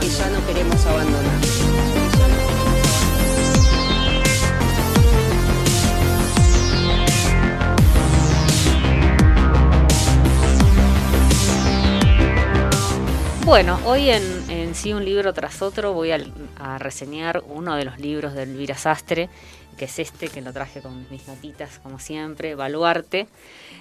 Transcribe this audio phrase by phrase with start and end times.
[0.00, 1.38] Que ya no queremos abandonar.
[13.48, 18.34] Bueno, hoy en, Sí un libro tras otro voy a, reseñar uno de los libros
[18.34, 19.30] de Elvira Sastre,
[19.78, 23.26] que es este, que lo traje con mis notitas como siempre, Baluarte.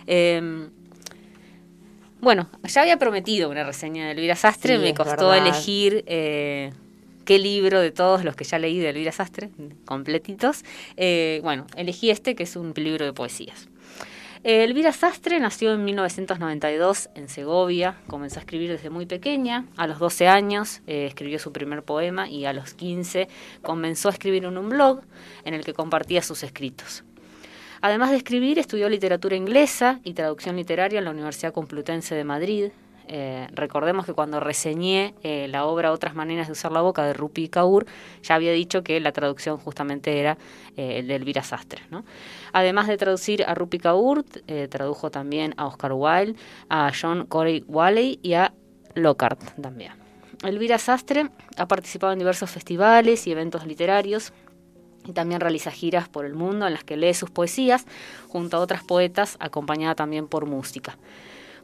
[0.08, 0.70] Em,
[2.22, 6.72] bueno, ya había prometido una reseña de Elvira Sastre, me costó elegir eh,
[7.26, 9.50] qué libro de todos los que ya leí de Elvira Sastre,
[9.86, 10.64] completitos.
[10.96, 13.68] Eh, bueno, elegí este que es un libro de poesías.
[14.44, 19.88] Eh, Elvira Sastre nació en 1992 en Segovia, comenzó a escribir desde muy pequeña, a
[19.88, 23.28] los 12 años eh, escribió su primer poema y a los 15
[23.62, 25.02] comenzó a escribir en un blog
[25.44, 27.04] en el que compartía sus escritos.
[27.82, 32.72] Además de escribir, estudió literatura inglesa y traducción literaria en la Universidad Complutense de Madrid,
[33.10, 37.14] eh, recordemos que cuando reseñé eh, la obra Otras maneras de usar la boca de
[37.14, 37.86] Rupi Kaur,
[38.22, 40.38] ya había dicho que la traducción justamente era
[40.76, 41.84] eh, el de Elvira Sastre.
[42.52, 44.24] Además de traducir a Rupi Kaur,
[44.70, 46.36] tradujo también a Oscar Wilde,
[46.70, 48.54] a John Corey Waley y a
[48.96, 49.94] Lockhart también.
[50.44, 54.34] Elvira Sastre ha participado en diversos festivales y eventos literarios
[55.08, 57.86] y también realiza giras por el mundo en las que lee sus poesías
[58.28, 60.98] junto a otras poetas, acompañada también por música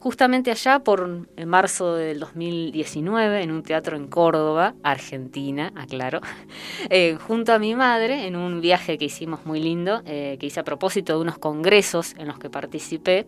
[0.04, 6.20] justamente allá por en marzo del 2019 en un teatro en Córdoba, Argentina, aclaro,
[6.90, 10.60] eh, junto a mi madre en un viaje que hicimos muy lindo, eh, que hice
[10.60, 13.28] a propósito de unos congresos en los que participé,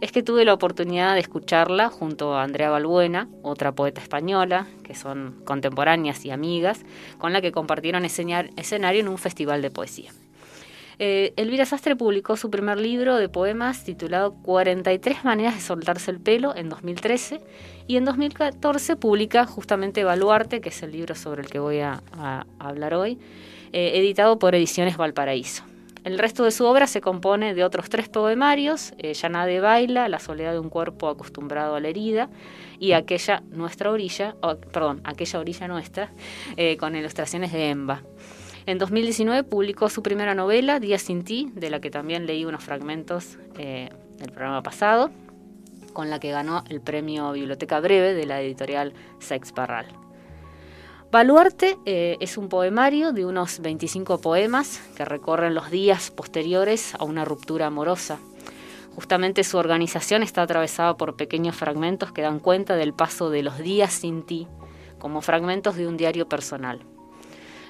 [0.00, 4.96] es que tuve la oportunidad de escucharla junto a Andrea Balbuena, otra poeta española, que
[4.96, 6.80] son contemporáneas y amigas,
[7.18, 10.10] con la que compartieron escenario en un festival de poesía.
[10.98, 16.20] Eh, Elvira Sastre publicó su primer libro de poemas titulado 43 maneras de soltarse el
[16.20, 17.40] pelo en 2013
[17.86, 22.02] y en 2014 publica justamente Baluarte, que es el libro sobre el que voy a,
[22.58, 23.18] hablar hoy,
[23.72, 25.62] eh, editado por Ediciones Valparaíso.
[26.04, 30.18] El resto de su obra se compone de otros tres poemarios, eh, de Baila, La
[30.18, 32.30] soledad de un cuerpo acostumbrado a la herida,
[32.78, 34.34] y aquella nuestra orilla,
[34.72, 36.12] perdón, aquella orilla nuestra,
[36.56, 38.02] eh, con ilustraciones de Emba.
[38.68, 42.62] En 2019 publicó su primera novela, Días sin ti, de la que también leí unos
[42.62, 45.10] fragmentos eh, del programa pasado,
[45.94, 49.86] con la que ganó el premio Biblioteca Breve de la editorial Sex Barral.
[51.10, 57.04] Baluarte eh, es un poemario de unos 25 poemas que recorren los días posteriores a
[57.04, 58.18] una ruptura amorosa.
[58.94, 63.56] Justamente su organización está atravesada por pequeños fragmentos que dan cuenta del paso de los
[63.56, 64.46] días sin ti,
[64.98, 66.84] como fragmentos de un diario personal.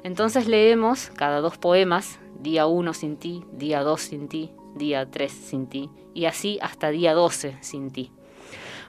[0.03, 5.33] Entonces leemos cada dos poemas, día uno sin ti, día dos sin ti, día tres
[5.33, 8.13] sin ti, y así hasta día doce sin ti.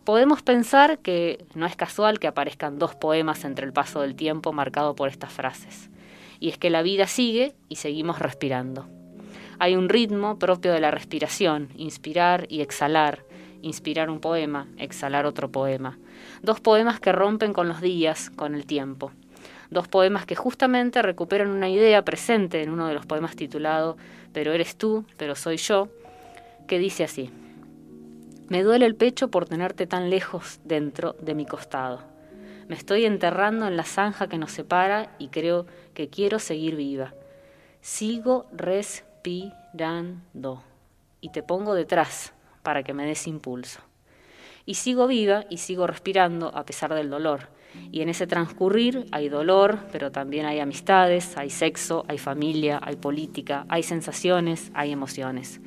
[0.03, 4.53] Podemos pensar que no es casual que aparezcan dos poemas entre el paso del tiempo
[4.53, 5.90] marcado por estas frases,
[6.40, 8.88] y es que la vida sigue y seguimos respirando.
[9.58, 13.25] Hay un ritmo propio de la respiración, inspirar y exhalar,
[13.62, 16.00] inspirar un poema, exhalar otro poema.
[16.42, 19.12] Dos poemas que rompen con los días, con el tiempo
[19.69, 23.97] dos poemas que justamente recuperan una idea presente en uno de los poemas titulado
[24.34, 25.90] Pero eres tú, pero soy yo,
[26.68, 27.30] que dice así,
[28.47, 32.02] Me duele el pecho por tenerte tan lejos dentro de mi costado.
[32.68, 37.13] Me estoy enterrando en la zanja que nos separa y creo que quiero seguir viva.
[37.81, 40.63] Sigo respirando
[41.22, 43.80] y te pongo detrás para que me des impulso.
[44.66, 47.47] Y sigo viva y sigo respirando a pesar del dolor
[47.91, 52.95] y en ese transcurrir hay dolor, pero también hay amistades, hay sexo, hay familia, hay
[52.95, 55.60] política, hay sensaciones, hay emociones.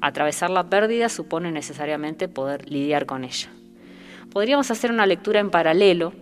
[0.00, 3.48] Atravesar la pérdida supone necesariamente poder lidiar con ella.
[4.30, 6.12] Podríamos hacer una lectura en paralelo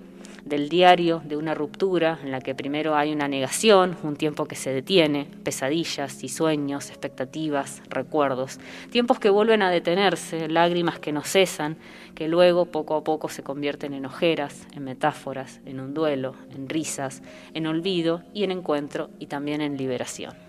[0.47, 4.55] del diario de una ruptura en la que primero hay una negación, un tiempo que
[4.55, 8.61] se detiene, pesadillas y sueños, expectativas, recuerdos,
[8.91, 11.77] tiempos que vuelven a detenerse, lágrimas que no cesan,
[12.15, 16.69] que luego poco a poco se convierten en ojeras, en metáforas, en un duelo, en
[16.69, 17.23] risas,
[17.53, 20.46] en olvido y en encuentro y también en liberación.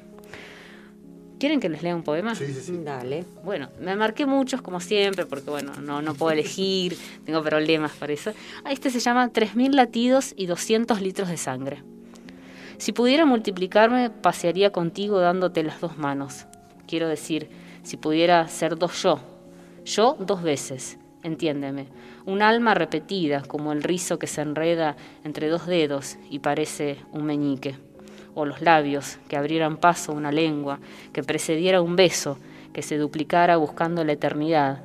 [1.40, 2.34] ¿Quieren que les lea un poema?
[2.34, 2.80] Sí, sí, sí.
[2.84, 3.24] Dale.
[3.44, 8.14] Bueno, me marqué muchos como siempre, porque bueno, no, no puedo elegir, tengo problemas para
[8.14, 8.34] eso.
[8.64, 11.84] Ah, Este se llama 3.000 latidos y 200 litros de sangre.
[12.80, 16.46] Si pudiera multiplicarme, pasearía contigo dándote las dos manos.
[16.88, 17.50] Quiero decir,
[17.84, 19.20] si pudiera ser dos yo.
[19.86, 21.88] Yo dos veces, entiéndeme.
[22.26, 27.26] Un alma repetida, como el rizo que se enreda entre dos dedos y parece un
[27.26, 27.78] meñique
[28.38, 30.80] o los labios, que abrieran paso una lengua,
[31.12, 32.38] que precediera un beso,
[32.72, 34.84] que se duplicara buscando la eternidad.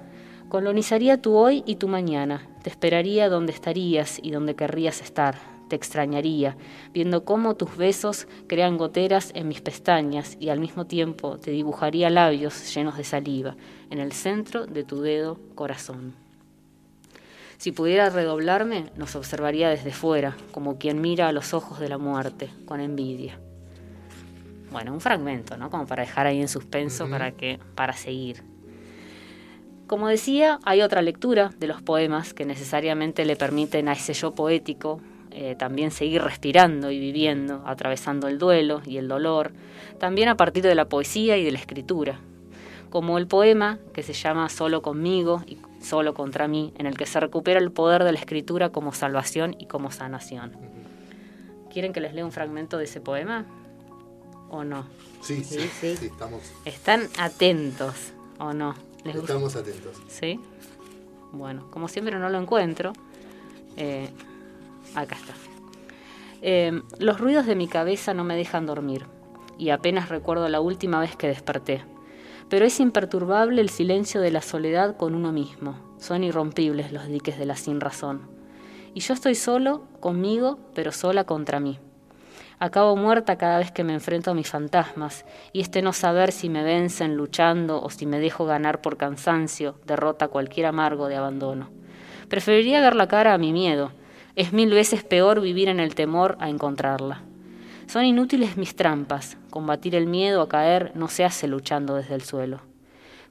[0.48, 5.36] Colonizaría tu hoy y tu mañana, te esperaría donde estarías y donde querrías estar,
[5.68, 6.56] te extrañaría,
[6.94, 12.08] viendo cómo tus besos crean goteras en mis pestañas y al mismo tiempo te dibujaría
[12.08, 13.54] labios llenos de saliva
[13.90, 16.21] en el centro de tu dedo corazón.
[17.62, 21.96] Si pudiera redoblarme, nos observaría desde fuera, como quien mira a los ojos de la
[21.96, 23.38] muerte, con envidia.
[24.72, 25.70] Bueno, un fragmento, ¿no?
[25.70, 28.42] Como para dejar ahí en suspenso para que para seguir.
[29.86, 34.32] Como decía, hay otra lectura de los poemas que necesariamente le permiten a ese yo
[34.32, 35.00] poético
[35.30, 39.52] eh, también seguir respirando y viviendo, atravesando el duelo y el dolor,
[40.00, 42.18] también a partir de la poesía y de la escritura,
[42.90, 47.06] como el poema que se llama Solo conmigo y Solo contra mí, en el que
[47.06, 50.52] se recupera el poder de la escritura como salvación y como sanación.
[51.72, 53.44] ¿Quieren que les lea un fragmento de ese poema?
[54.48, 54.86] ¿O no?
[55.22, 58.74] Sí, sí, Sí, estamos, ¿Están atentos o no?
[59.04, 59.32] ¿Les gusta?
[59.32, 59.96] estamos atentos.
[60.08, 60.38] ¿Sí?
[61.32, 62.92] Bueno, como siempre no lo encuentro.
[63.76, 64.08] eh,
[64.94, 65.32] acá está.
[66.42, 69.06] Eh, los ruidos de mi cabeza no me dejan dormir
[69.58, 71.84] y apenas recuerdo la última vez que desperté.
[72.52, 75.74] Pero es imperturbable el silencio de la soledad con uno mismo.
[75.96, 78.28] Son irrompibles los diques de la sin razón.
[78.92, 81.78] Y yo estoy solo, conmigo, pero sola contra mí.
[82.58, 86.50] Acabo muerta cada vez que me enfrento a mis fantasmas, y este no saber si
[86.50, 91.70] me vencen luchando o si me dejo ganar por cansancio derrota cualquier amargo de abandono.
[92.28, 93.92] Preferiría ver la cara a mi miedo.
[94.36, 97.22] Es mil veces peor vivir en el temor a encontrarla.
[97.86, 99.36] Son inútiles mis trampas.
[99.50, 102.60] Combatir el miedo a caer no se hace luchando desde el suelo.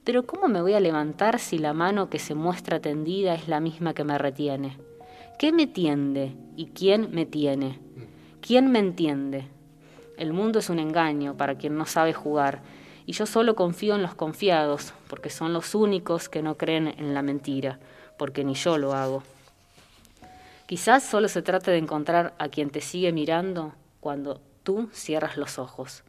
[0.04, 3.60] Pero ¿cómo me voy a levantar si la mano que se muestra tendida es la
[3.60, 4.78] misma que me retiene?
[5.38, 7.78] ¿Qué me tiende y quién me tiene?
[8.40, 9.46] ¿Quién me entiende?
[10.16, 12.62] El mundo es un engaño para quien no sabe jugar,
[13.06, 17.14] y yo solo confío en los confiados, porque son los únicos que no creen en
[17.14, 17.80] la mentira,
[18.18, 19.22] porque ni yo lo hago.
[20.66, 23.72] Quizás solo se trate de encontrar a quien te sigue mirando
[24.02, 26.02] cuando tú cierras los ojos.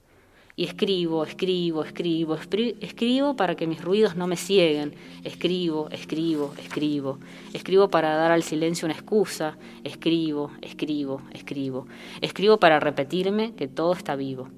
[0.56, 4.96] Y escribo, escribo, escribo, escribo para que mis ruidos no me cieguen.
[5.24, 7.20] Escribo, escribo, escribo.
[7.54, 9.58] Escribo para dar al silencio una excusa.
[9.84, 11.88] Escribo, escribo, escribo.
[12.22, 14.50] Escribo para repetirme que todo está vivo.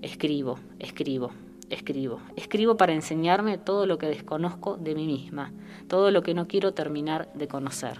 [0.00, 1.32] Escribo, escribo,
[1.70, 2.20] escribo.
[2.36, 5.52] Escribo para enseñarme todo lo que desconozco de mí misma,
[5.88, 7.98] todo lo que no quiero terminar de conocer.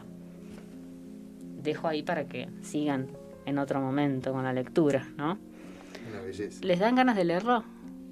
[1.62, 3.08] Dejo ahí para que sigan
[3.46, 5.38] en otro momento con la lectura, ¿no?
[6.11, 6.61] Una belleza.
[6.62, 7.64] ¿Les dan ganas de leerlo?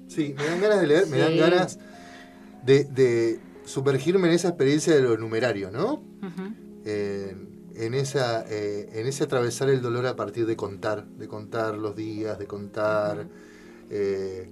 [0.07, 1.79] Sí, me dan ganas de leer, me dan ganas
[2.65, 5.93] de, de sumergirme en esa experiencia de lo numerario, ¿no?
[6.21, 6.53] Ujú.
[6.85, 11.75] En, en esa, eh, en ese atravesar el dolor a partir de contar, de contar
[11.75, 13.25] los días, de contar,
[13.89, 14.49] eh,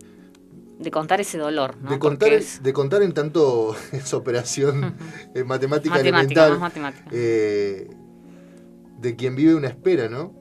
[0.79, 1.91] De contar ese dolor, ¿no?
[1.91, 4.95] de contar, Porque es de contar en tanto esa operación
[5.35, 7.09] eh, matemática, matemática, elemental, más matemática.
[7.11, 7.89] eh,
[8.99, 10.33] de quien vive una espera, ¿no?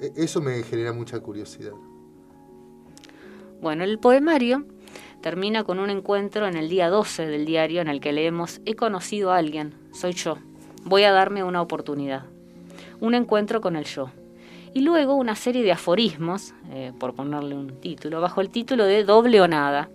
[0.00, 1.72] E- eso me genera mucha curiosidad.
[3.60, 4.64] Bueno, el poemario
[5.22, 8.74] termina con un encuentro en el día 12 del diario en el que leemos He
[8.74, 10.38] conocido a alguien, soy yo,
[10.84, 12.24] voy a darme una oportunidad.
[13.00, 14.10] Un encuentro con el yo.
[14.72, 19.04] Y luego una serie de aforismos, eh, por ponerle un título, bajo el título de
[19.04, 19.88] Doble o Nada,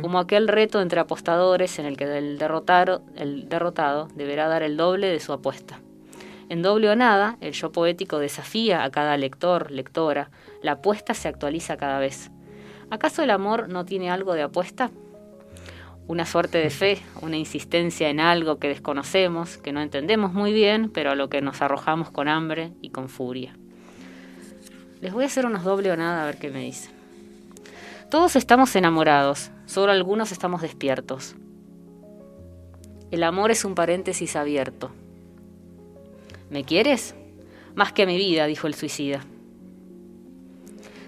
[0.00, 4.76] como aquel reto entre apostadores en el que el derrotado, el derrotado deberá dar el
[4.76, 5.80] doble de su apuesta.
[6.48, 10.30] En doble o nada, el yo poético desafía a cada lector, lectora,
[10.62, 12.30] la apuesta se actualiza cada vez.
[12.88, 14.90] ¿Acaso el amor no tiene algo de apuesta?
[16.06, 20.88] Una suerte de fe, una insistencia en algo que desconocemos, que no entendemos muy bien,
[20.88, 23.56] pero a lo que nos arrojamos con hambre y con furia.
[25.00, 26.92] Les voy a hacer unos doble o nada a ver qué me dicen.
[28.08, 31.34] Todos estamos enamorados, solo algunos estamos despiertos.
[33.10, 34.92] El amor es un paréntesis abierto.
[36.50, 37.14] ¿Me quieres?
[37.74, 39.24] Más que a mi vida, dijo el suicida.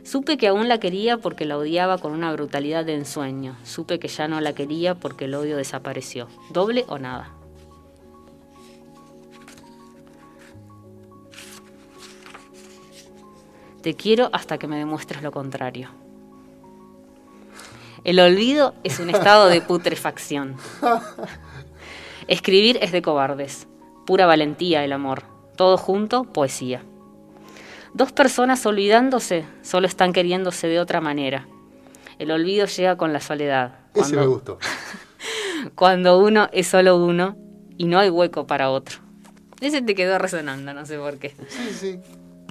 [0.03, 3.57] Supe que aún la quería porque la odiaba con una brutalidad de ensueño.
[3.63, 6.29] Supe que ya no la quería porque el odio desapareció.
[6.51, 7.35] Doble o nada.
[13.83, 15.91] Te quiero hasta que me demuestres lo contrario.
[18.03, 20.57] El olvido es un estado de putrefacción.
[22.27, 23.69] Escribir es de cobardes.
[24.09, 25.25] Pura valentía el amor.
[25.55, 26.83] Todo junto, poesía.
[27.93, 31.47] Dos personas olvidándose solo están queriéndose de otra manera.
[32.19, 33.81] El olvido llega con la soledad.
[33.95, 34.57] Ese me gustó.
[35.75, 37.37] cuando uno es solo uno
[37.77, 38.97] y no hay hueco para otro.
[39.61, 41.35] Ese te quedó resonando, no sé por qué.
[41.47, 42.01] Sí, sí.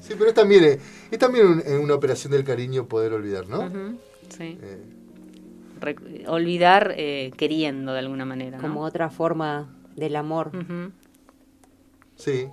[0.03, 3.67] Sí, pero es también, eh, es también una operación del cariño poder olvidar, ¿no?
[4.29, 4.59] sí.
[4.61, 6.25] Eh.
[6.27, 8.59] olvidar eh, queriendo de alguna manera.
[8.59, 10.51] Como otra forma del amor.
[12.17, 12.49] Sí.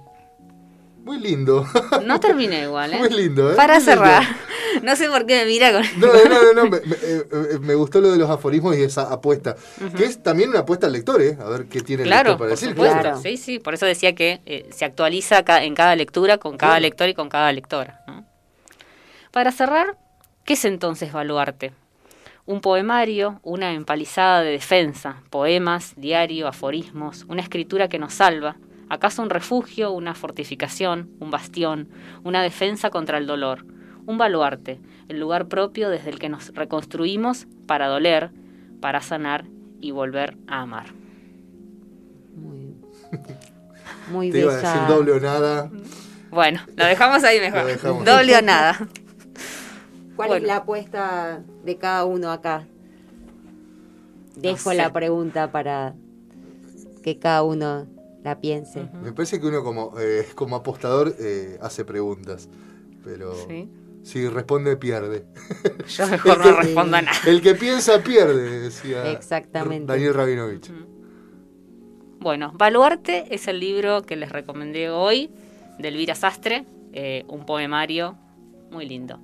[1.05, 1.67] Muy lindo.
[2.07, 2.99] No terminé igual, ¿eh?
[2.99, 3.57] Muy lindo, ¿eh?
[3.57, 4.23] Para cerrar.
[4.83, 5.83] No sé por qué me mira con...
[6.01, 6.77] No, no, no, no.
[6.77, 9.55] Eh, eh, me, gustó lo de los aforismos y esa apuesta.
[9.97, 11.37] Que es también una apuesta al lector, ¿eh?
[11.41, 12.75] A ver qué tiene el lector para decir.
[12.75, 13.59] Claro, sí, sí.
[13.59, 17.29] Por eso decía que eh, se actualiza en cada lectura con cada lector y con
[17.29, 18.03] cada lectora.
[19.31, 19.99] Para cerrar,
[20.45, 21.73] ¿qué es entonces Baluarte?
[22.47, 28.57] Un poemario, una empalizada de defensa, poemas, diario, aforismos, una escritura que nos salva,
[28.95, 31.89] ¿Acaso un refugio, una fortificación, un bastión,
[32.23, 33.67] una defensa contra el dolor?
[34.07, 38.31] Un baluarte, el lugar propio desde el que nos reconstruimos para doler,
[38.81, 39.47] para sanar
[39.81, 40.95] y volver a amar.
[42.37, 42.77] Muy,
[44.13, 45.73] muy Te iba a decir doble o nada.
[46.31, 48.05] Bueno, lo dejamos ahí mejor.
[48.05, 48.79] Doble o nada.
[50.15, 52.69] ¿Cuál es la apuesta de cada uno acá?
[54.37, 55.95] Dejo la pregunta para
[57.03, 57.89] que cada uno
[58.25, 58.89] la piense.
[59.03, 62.49] Me parece que uno como, eh, como apostador eh, hace preguntas,
[63.05, 63.35] pero
[64.03, 65.27] si responde pierde.
[65.87, 67.19] Yo mejor no respondo a nada.
[67.27, 69.93] El que piensa pierde, decía Exactamente.
[69.93, 70.73] Daniel Rabinovich.
[72.19, 75.31] Bueno, Baluarte es el libro que les recomendé hoy
[75.79, 76.65] de Elvira Sastre,
[76.95, 78.17] eh, un poemario
[78.71, 79.21] muy lindo.